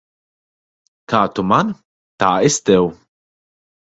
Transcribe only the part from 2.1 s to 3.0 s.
tā es tev.